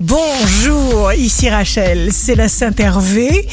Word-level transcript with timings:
Bonjour, 0.00 1.12
ici 1.12 1.50
Rachel, 1.50 2.08
c'est 2.10 2.34
la 2.34 2.48
Sainte 2.48 2.80
Hervé. 2.80 3.46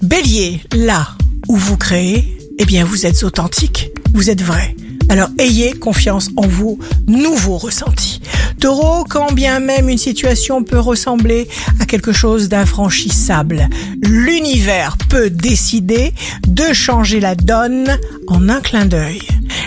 Bélier, 0.00 0.62
là 0.72 1.08
où 1.46 1.56
vous 1.56 1.76
créez, 1.76 2.38
eh 2.58 2.64
bien 2.64 2.86
vous 2.86 3.04
êtes 3.04 3.22
authentique, 3.22 3.90
vous 4.14 4.30
êtes 4.30 4.40
vrai. 4.40 4.74
Alors 5.10 5.28
ayez 5.38 5.74
confiance 5.74 6.30
en 6.38 6.46
vos 6.46 6.78
nouveaux 7.06 7.58
ressentis. 7.58 8.22
Taureau, 8.60 9.04
quand 9.04 9.32
bien 9.32 9.60
même 9.60 9.90
une 9.90 9.98
situation 9.98 10.64
peut 10.64 10.78
ressembler 10.78 11.48
à 11.80 11.84
quelque 11.84 12.12
chose 12.12 12.48
d'infranchissable, 12.48 13.68
l'univers 14.02 14.96
peut 15.10 15.28
décider 15.28 16.14
de 16.48 16.72
changer 16.72 17.20
la 17.20 17.34
donne 17.34 17.98
en 18.26 18.48
un 18.48 18.62
clin 18.62 18.86
d'œil. 18.86 19.20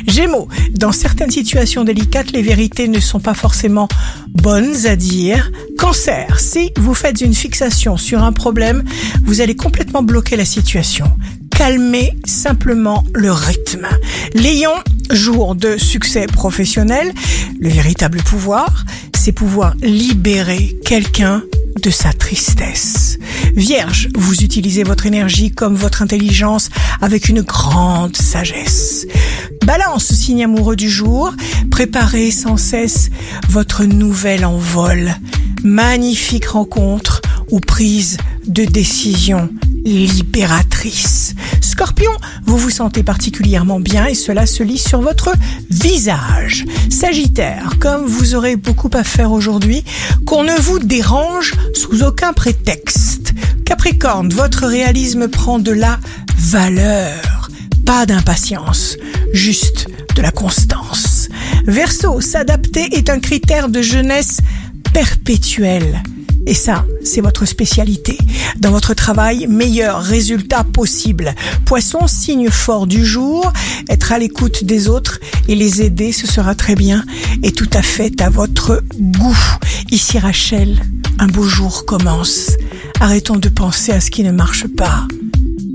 Gémeaux, 0.07 0.47
dans 0.71 0.91
certaines 0.91 1.31
situations 1.31 1.83
délicates, 1.83 2.31
les 2.31 2.41
vérités 2.41 2.87
ne 2.87 2.99
sont 2.99 3.19
pas 3.19 3.33
forcément 3.33 3.87
bonnes 4.29 4.85
à 4.85 4.95
dire. 4.95 5.51
Cancer, 5.77 6.39
si 6.39 6.71
vous 6.77 6.93
faites 6.93 7.21
une 7.21 7.33
fixation 7.33 7.97
sur 7.97 8.23
un 8.23 8.31
problème, 8.31 8.83
vous 9.23 9.41
allez 9.41 9.55
complètement 9.55 10.03
bloquer 10.03 10.35
la 10.35 10.45
situation. 10.45 11.05
Calmez 11.51 12.13
simplement 12.25 13.03
le 13.13 13.31
rythme. 13.31 13.87
Lion, 14.33 14.73
jour 15.11 15.55
de 15.55 15.77
succès 15.77 16.25
professionnel, 16.25 17.13
le 17.59 17.69
véritable 17.69 18.21
pouvoir, 18.23 18.85
c'est 19.15 19.31
pouvoir 19.31 19.75
libérer 19.81 20.75
quelqu'un 20.83 21.43
de 21.81 21.89
sa 21.89 22.13
tristesse. 22.13 23.17
Vierge, 23.55 24.09
vous 24.15 24.41
utilisez 24.43 24.83
votre 24.83 25.05
énergie 25.05 25.51
comme 25.51 25.75
votre 25.75 26.01
intelligence 26.01 26.69
avec 27.01 27.29
une 27.29 27.41
grande 27.41 28.15
sagesse. 28.15 29.05
Balance, 29.65 30.11
signe 30.11 30.43
amoureux 30.43 30.75
du 30.75 30.89
jour, 30.89 31.33
préparez 31.71 32.31
sans 32.31 32.57
cesse 32.57 33.09
votre 33.49 33.85
nouvel 33.85 34.43
envol. 34.43 35.15
Magnifique 35.63 36.47
rencontre 36.47 37.21
ou 37.49 37.61
prise 37.61 38.17
de 38.45 38.65
décision 38.65 39.49
libératrice. 39.85 41.35
Scorpion, 41.61 42.11
vous 42.45 42.57
vous 42.57 42.69
sentez 42.69 43.03
particulièrement 43.03 43.79
bien 43.79 44.05
et 44.05 44.15
cela 44.15 44.45
se 44.45 44.63
lit 44.63 44.77
sur 44.77 45.01
votre 45.01 45.33
visage. 45.69 46.65
Sagittaire, 46.89 47.71
comme 47.79 48.05
vous 48.05 48.35
aurez 48.35 48.57
beaucoup 48.57 48.89
à 48.93 49.03
faire 49.03 49.31
aujourd'hui, 49.31 49.83
qu'on 50.25 50.43
ne 50.43 50.59
vous 50.59 50.79
dérange 50.79 51.53
sous 51.73 52.03
aucun 52.03 52.33
prétexte. 52.33 53.33
Capricorne, 53.65 54.29
votre 54.29 54.65
réalisme 54.65 55.29
prend 55.29 55.59
de 55.59 55.71
la 55.71 55.99
valeur, 56.37 57.49
pas 57.85 58.05
d'impatience, 58.05 58.97
juste 59.33 59.87
de 60.15 60.21
la 60.21 60.31
constance. 60.31 61.27
Verseau, 61.65 62.21
s'adapter 62.21 62.95
est 62.95 63.09
un 63.09 63.19
critère 63.19 63.67
de 63.67 63.81
jeunesse 63.81 64.39
perpétuelle. 64.93 66.03
Et 66.45 66.53
ça, 66.53 66.85
c'est 67.03 67.21
votre 67.21 67.45
spécialité. 67.45 68.17
Dans 68.59 68.71
votre 68.71 68.93
travail, 68.93 69.47
meilleur 69.47 70.01
résultat 70.01 70.65
possible. 70.65 71.33
Poisson, 71.65 72.05
signe 72.07 72.49
fort 72.49 72.85
du 72.85 73.05
jour, 73.05 73.51
être 73.89 74.11
à 74.11 74.19
l'écoute 74.19 74.65
des 74.65 74.89
autres 74.89 75.19
et 75.47 75.55
les 75.55 75.81
aider, 75.81 76.11
ce 76.11 76.27
sera 76.27 76.53
très 76.53 76.75
bien 76.75 77.05
et 77.43 77.53
tout 77.53 77.69
à 77.73 77.81
fait 77.81 78.21
à 78.21 78.29
votre 78.29 78.83
goût. 78.99 79.37
Ici 79.89 80.19
Rachel, 80.19 80.81
un 81.17 81.27
beau 81.27 81.43
jour 81.43 81.85
commence. 81.85 82.51
Arrêtons 82.99 83.37
de 83.37 83.49
penser 83.49 83.93
à 83.93 84.01
ce 84.01 84.11
qui 84.11 84.23
ne 84.23 84.31
marche 84.31 84.67
pas. 84.67 85.07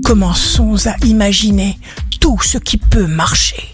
Commençons 0.03 0.75
à 0.87 0.95
imaginer 1.05 1.77
tout 2.29 2.43
ce 2.43 2.59
qui 2.59 2.77
peut 2.77 3.07
marcher. 3.07 3.68